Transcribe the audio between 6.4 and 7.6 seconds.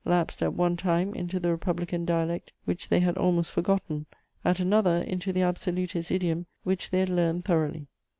which they had learned